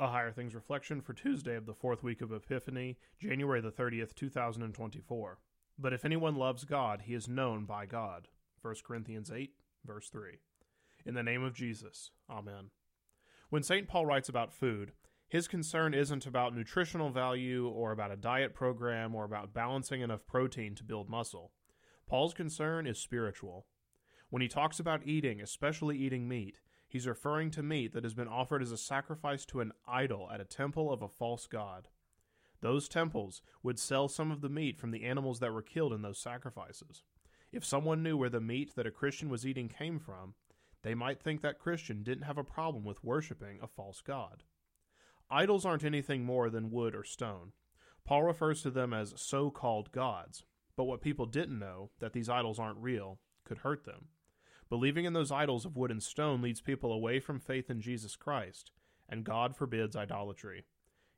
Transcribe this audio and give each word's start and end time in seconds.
A 0.00 0.08
Higher 0.08 0.32
Things 0.32 0.54
reflection 0.54 1.02
for 1.02 1.12
Tuesday 1.12 1.56
of 1.56 1.66
the 1.66 1.74
fourth 1.74 2.02
week 2.02 2.22
of 2.22 2.32
Epiphany, 2.32 2.96
January 3.18 3.60
the 3.60 3.70
30th, 3.70 4.14
2024. 4.14 5.38
But 5.78 5.92
if 5.92 6.06
anyone 6.06 6.36
loves 6.36 6.64
God, 6.64 7.02
he 7.04 7.12
is 7.12 7.28
known 7.28 7.66
by 7.66 7.84
God. 7.84 8.28
1 8.62 8.76
Corinthians 8.82 9.30
8, 9.30 9.50
verse 9.84 10.08
3. 10.08 10.38
In 11.04 11.12
the 11.12 11.22
name 11.22 11.44
of 11.44 11.52
Jesus, 11.52 12.12
Amen. 12.30 12.70
When 13.50 13.62
St. 13.62 13.86
Paul 13.86 14.06
writes 14.06 14.30
about 14.30 14.54
food, 14.54 14.92
his 15.28 15.46
concern 15.46 15.92
isn't 15.92 16.24
about 16.24 16.56
nutritional 16.56 17.10
value 17.10 17.68
or 17.68 17.92
about 17.92 18.10
a 18.10 18.16
diet 18.16 18.54
program 18.54 19.14
or 19.14 19.24
about 19.26 19.52
balancing 19.52 20.00
enough 20.00 20.26
protein 20.26 20.74
to 20.76 20.82
build 20.82 21.10
muscle. 21.10 21.52
Paul's 22.08 22.32
concern 22.32 22.86
is 22.86 22.98
spiritual. 22.98 23.66
When 24.30 24.40
he 24.40 24.48
talks 24.48 24.80
about 24.80 25.06
eating, 25.06 25.42
especially 25.42 25.98
eating 25.98 26.26
meat, 26.26 26.58
He's 26.90 27.06
referring 27.06 27.52
to 27.52 27.62
meat 27.62 27.92
that 27.92 28.02
has 28.02 28.14
been 28.14 28.26
offered 28.26 28.62
as 28.62 28.72
a 28.72 28.76
sacrifice 28.76 29.44
to 29.46 29.60
an 29.60 29.70
idol 29.86 30.28
at 30.34 30.40
a 30.40 30.44
temple 30.44 30.92
of 30.92 31.02
a 31.02 31.08
false 31.08 31.46
god. 31.46 31.86
Those 32.62 32.88
temples 32.88 33.42
would 33.62 33.78
sell 33.78 34.08
some 34.08 34.32
of 34.32 34.40
the 34.40 34.48
meat 34.48 34.76
from 34.76 34.90
the 34.90 35.04
animals 35.04 35.38
that 35.38 35.52
were 35.52 35.62
killed 35.62 35.92
in 35.92 36.02
those 36.02 36.18
sacrifices. 36.18 37.04
If 37.52 37.64
someone 37.64 38.02
knew 38.02 38.16
where 38.16 38.28
the 38.28 38.40
meat 38.40 38.74
that 38.74 38.88
a 38.88 38.90
Christian 38.90 39.28
was 39.28 39.46
eating 39.46 39.68
came 39.68 40.00
from, 40.00 40.34
they 40.82 40.96
might 40.96 41.22
think 41.22 41.42
that 41.42 41.60
Christian 41.60 42.02
didn't 42.02 42.24
have 42.24 42.38
a 42.38 42.42
problem 42.42 42.84
with 42.84 43.04
worshiping 43.04 43.60
a 43.62 43.68
false 43.68 44.00
god. 44.00 44.42
Idols 45.30 45.64
aren't 45.64 45.84
anything 45.84 46.24
more 46.24 46.50
than 46.50 46.72
wood 46.72 46.96
or 46.96 47.04
stone. 47.04 47.52
Paul 48.04 48.24
refers 48.24 48.62
to 48.62 48.70
them 48.70 48.92
as 48.92 49.14
so 49.16 49.48
called 49.48 49.92
gods, 49.92 50.42
but 50.76 50.84
what 50.84 51.02
people 51.02 51.26
didn't 51.26 51.60
know, 51.60 51.90
that 52.00 52.14
these 52.14 52.28
idols 52.28 52.58
aren't 52.58 52.82
real, 52.82 53.20
could 53.44 53.58
hurt 53.58 53.84
them. 53.84 54.08
Believing 54.70 55.04
in 55.04 55.12
those 55.12 55.32
idols 55.32 55.66
of 55.66 55.76
wood 55.76 55.90
and 55.90 56.02
stone 56.02 56.40
leads 56.40 56.60
people 56.60 56.92
away 56.92 57.18
from 57.18 57.40
faith 57.40 57.68
in 57.68 57.80
Jesus 57.80 58.14
Christ, 58.14 58.70
and 59.08 59.24
God 59.24 59.56
forbids 59.56 59.96
idolatry. 59.96 60.64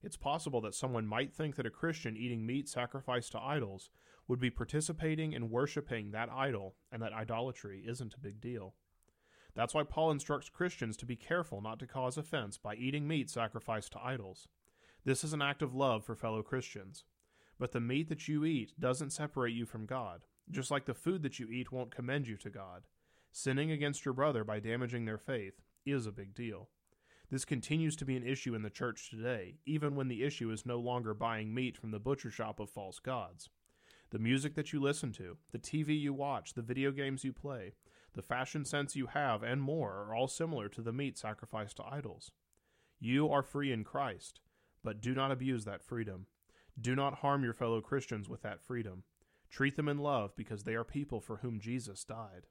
It's 0.03 0.17
possible 0.17 0.63
that 0.63 0.75
someone 0.75 1.07
might 1.07 1.35
think 1.35 1.57
that 1.57 1.67
a 1.67 1.71
Christian 1.71 2.17
eating 2.17 2.47
meat 2.47 2.67
sacrificed 2.67 3.33
to 3.33 3.41
idols 3.41 3.91
would 4.27 4.41
be 4.41 4.51
participating 4.51 5.33
in 5.33 5.51
worshiping 5.51 6.11
that 6.11 6.31
idol, 6.31 6.77
and 6.91 7.03
that 7.03 7.13
idolatry 7.13 7.85
isn't 7.87 8.15
a 8.15 8.21
big 8.21 8.41
deal. 8.41 8.75
That's 9.55 9.75
why 9.75 9.83
Paul 9.83 10.11
instructs 10.11 10.49
Christians 10.49 10.97
to 10.97 11.07
be 11.07 11.15
careful 11.15 11.61
not 11.61 11.79
to 11.81 11.87
cause 11.87 12.17
offense 12.17 12.57
by 12.57 12.75
eating 12.75 13.07
meat 13.07 13.29
sacrificed 13.29 13.93
to 13.93 14.03
idols. 14.03 14.49
This 15.05 15.23
is 15.23 15.35
an 15.35 15.43
act 15.43 15.61
of 15.61 15.75
love 15.75 16.07
for 16.07 16.17
fellow 16.17 16.43
Christians. 16.43 17.05
But 17.59 17.73
the 17.73 17.81
meat 17.81 18.09
that 18.09 18.29
you 18.29 18.47
eat 18.47 18.73
doesn't 18.81 19.11
separate 19.11 19.55
you 19.55 19.67
from 19.67 19.85
God, 19.85 20.23
just 20.51 20.71
like 20.71 20.87
the 20.87 20.95
food 20.95 21.23
that 21.23 21.39
you 21.39 21.51
eat 21.51 21.71
won't 21.71 21.95
commend 21.95 22.27
you 22.27 22.39
to 22.39 22.49
God. 22.49 22.85
Sinning 23.35 23.71
against 23.71 24.05
your 24.05 24.13
brother 24.13 24.45
by 24.45 24.61
damaging 24.61 25.07
their 25.07 25.17
faith 25.17 25.63
is 25.87 26.07
a 26.07 26.13
big 26.13 26.35
deal. 26.35 26.69
This 27.31 27.47
continues 27.47 27.97
to 27.97 28.05
be 28.05 28.15
an 28.15 28.27
issue 28.27 28.55
in 28.55 28.61
the 28.61 28.69
church 28.69 29.09
today, 29.09 29.55
even 29.65 29.97
when 29.97 30.09
the 30.09 30.23
issue 30.23 30.51
is 30.51 30.67
no 30.67 30.79
longer 30.79 31.15
buying 31.15 31.55
meat 31.55 31.79
from 31.79 31.93
the 31.93 31.99
butcher 31.99 32.31
shop 32.31 32.61
of 32.61 32.69
false 32.69 32.99
gods. 32.99 33.49
The 34.11 34.19
music 34.19 34.55
that 34.55 34.75
you 34.75 34.83
listen 34.83 35.13
to, 35.13 35.39
the 35.51 35.59
TV 35.59 35.99
you 35.99 36.13
watch, 36.13 36.53
the 36.53 36.61
video 36.61 36.91
games 36.91 37.25
you 37.25 37.33
play, 37.33 37.73
the 38.13 38.21
fashion 38.21 38.67
sense 38.67 38.97
you 38.97 39.07
have, 39.07 39.43
and 39.43 39.63
more 39.63 39.93
are 39.93 40.15
all 40.15 40.29
similar 40.29 40.69
to 40.69 40.83
the 40.83 40.93
meat 40.93 41.17
sacrificed 41.17 41.79
to 41.79 41.87
idols. 41.91 42.33
You 43.01 43.31
are 43.31 43.43
free 43.43 43.73
in 43.73 43.83
Christ, 43.83 44.41
but 44.85 45.01
do 45.01 45.15
not 45.15 45.33
abuse 45.33 45.65
that 45.65 45.83
freedom. 45.83 46.27
Do 46.79 46.95
not 46.95 47.21
harm 47.21 47.45
your 47.45 47.55
fellow 47.55 47.81
Christians 47.81 48.29
with 48.29 48.43
that 48.43 48.61
freedom. 48.61 49.05
Treat 49.49 49.77
them 49.77 49.89
in 49.89 49.97
love 49.97 50.37
because 50.37 50.65
they 50.65 50.75
are 50.75 50.85
people 50.85 51.23
for 51.23 51.39
whom 51.39 51.59
Jesus 51.59 52.05
died. 52.05 52.47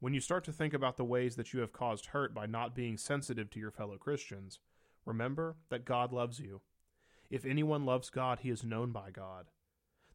When 0.00 0.14
you 0.14 0.20
start 0.20 0.44
to 0.44 0.52
think 0.52 0.72
about 0.72 0.96
the 0.96 1.04
ways 1.04 1.36
that 1.36 1.52
you 1.52 1.60
have 1.60 1.74
caused 1.74 2.06
hurt 2.06 2.34
by 2.34 2.46
not 2.46 2.74
being 2.74 2.96
sensitive 2.96 3.50
to 3.50 3.60
your 3.60 3.70
fellow 3.70 3.98
Christians, 3.98 4.58
remember 5.04 5.56
that 5.68 5.84
God 5.84 6.10
loves 6.10 6.40
you. 6.40 6.62
If 7.28 7.44
anyone 7.44 7.84
loves 7.84 8.08
God, 8.08 8.40
he 8.40 8.48
is 8.48 8.64
known 8.64 8.92
by 8.92 9.10
God. 9.10 9.50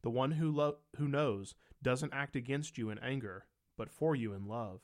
The 0.01 0.09
one 0.09 0.31
who, 0.31 0.51
lo- 0.51 0.77
who 0.97 1.07
knows 1.07 1.53
doesn't 1.83 2.13
act 2.13 2.35
against 2.35 2.79
you 2.79 2.89
in 2.89 2.97
anger, 2.97 3.45
but 3.77 3.91
for 3.91 4.15
you 4.15 4.33
in 4.33 4.47
love. 4.47 4.81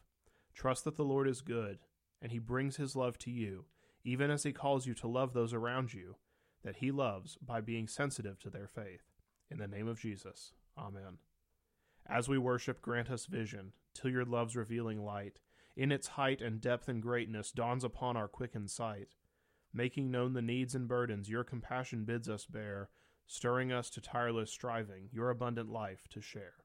Trust 0.54 0.84
that 0.86 0.98
the 0.98 1.04
Lord 1.04 1.28
is 1.28 1.42
good, 1.42 1.80
and 2.22 2.32
he 2.32 2.40
brings 2.40 2.78
his 2.78 2.96
love 2.96 3.18
to 3.20 3.32
you, 3.32 3.66
even 4.04 4.30
as 4.30 4.44
he 4.44 4.54
calls 4.54 4.86
you 4.86 4.94
to 4.94 5.08
love 5.08 5.34
those 5.34 5.54
around 5.54 5.94
you 5.94 6.18
that 6.64 6.78
he 6.78 6.92
loves 6.92 7.38
by 7.42 7.60
being 7.60 7.88
sensitive 7.88 8.40
to 8.40 8.50
their 8.50 8.68
faith. 8.68 9.02
In 9.50 9.58
the 9.58 9.68
name 9.68 9.88
of 9.88 10.00
Jesus, 10.00 10.54
Amen. 10.78 11.18
As 12.08 12.30
we 12.30 12.38
worship, 12.38 12.82
grant 12.82 13.10
us 13.10 13.26
vision, 13.26 13.74
till 13.94 14.12
your 14.12 14.26
love's 14.26 14.56
revealing 14.56 15.04
light, 15.04 15.40
in 15.76 15.92
its 15.92 16.10
height 16.10 16.42
and 16.42 16.62
depth 16.62 16.88
and 16.88 17.02
greatness, 17.02 17.52
dawns 17.52 17.84
upon 17.84 18.18
our 18.18 18.28
quickened 18.28 18.70
sight. 18.70 19.10
Making 19.74 20.12
known 20.12 20.34
the 20.34 20.42
needs 20.42 20.76
and 20.76 20.88
burdens 20.88 21.30
your 21.30 21.44
compassion 21.44 22.04
bids 22.04 22.28
us 22.28 22.46
bear, 22.46 22.90
stirring 23.26 23.72
us 23.72 23.90
to 23.92 24.02
tireless 24.02 24.52
striving, 24.52 25.10
your 25.12 25.30
abundant 25.30 25.70
life 25.70 26.08
to 26.10 26.22
share. 26.22 26.56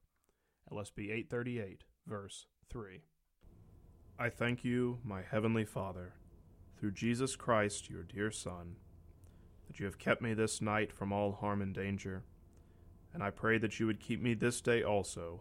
LSB 0.72 1.10
838, 1.10 1.84
verse 2.06 2.46
3. 2.68 3.02
I 4.18 4.28
thank 4.28 4.64
you, 4.64 4.98
my 5.04 5.22
heavenly 5.22 5.64
Father, 5.64 6.14
through 6.78 6.92
Jesus 6.92 7.36
Christ, 7.36 7.88
your 7.88 8.02
dear 8.02 8.30
Son, 8.30 8.76
that 9.68 9.78
you 9.78 9.86
have 9.86 9.98
kept 9.98 10.20
me 10.20 10.34
this 10.34 10.60
night 10.60 10.92
from 10.92 11.12
all 11.12 11.32
harm 11.32 11.62
and 11.62 11.74
danger 11.74 12.24
and 13.16 13.24
I 13.24 13.30
pray 13.30 13.56
that 13.56 13.80
you 13.80 13.86
would 13.86 13.98
keep 13.98 14.20
me 14.20 14.34
this 14.34 14.60
day 14.60 14.82
also 14.82 15.40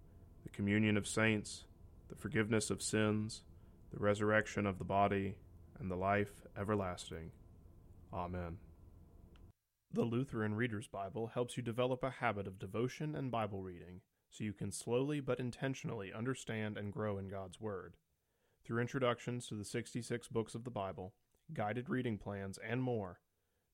the 0.43 0.49
communion 0.49 0.97
of 0.97 1.07
saints, 1.07 1.65
the 2.09 2.15
forgiveness 2.15 2.69
of 2.69 2.81
sins, 2.81 3.43
the 3.93 3.99
resurrection 3.99 4.65
of 4.65 4.77
the 4.77 4.83
body, 4.83 5.35
and 5.79 5.89
the 5.89 5.95
life 5.95 6.45
everlasting. 6.57 7.31
Amen. 8.13 8.57
The 9.93 10.03
Lutheran 10.03 10.55
Reader's 10.55 10.87
Bible 10.87 11.31
helps 11.33 11.57
you 11.57 11.63
develop 11.63 12.03
a 12.03 12.09
habit 12.09 12.47
of 12.47 12.59
devotion 12.59 13.15
and 13.15 13.29
Bible 13.29 13.61
reading 13.61 14.01
so 14.29 14.43
you 14.45 14.53
can 14.53 14.71
slowly 14.71 15.19
but 15.19 15.39
intentionally 15.39 16.13
understand 16.13 16.77
and 16.77 16.93
grow 16.93 17.17
in 17.17 17.27
God's 17.27 17.59
Word. 17.59 17.95
Through 18.63 18.79
introductions 18.79 19.47
to 19.47 19.55
the 19.55 19.65
66 19.65 20.29
books 20.29 20.55
of 20.55 20.63
the 20.63 20.71
Bible, 20.71 21.13
guided 21.53 21.89
reading 21.89 22.17
plans, 22.17 22.57
and 22.65 22.81
more, 22.81 23.19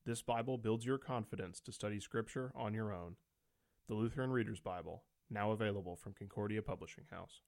this 0.05 0.21
Bible 0.21 0.57
builds 0.57 0.85
your 0.85 0.97
confidence 0.97 1.59
to 1.59 1.71
study 1.71 1.99
Scripture 1.99 2.51
on 2.55 2.73
your 2.73 2.91
own. 2.91 3.17
The 3.87 3.93
Lutheran 3.93 4.31
Reader's 4.31 4.59
Bible, 4.59 5.03
now 5.29 5.51
available 5.51 5.95
from 5.95 6.13
Concordia 6.13 6.61
Publishing 6.61 7.05
House. 7.11 7.41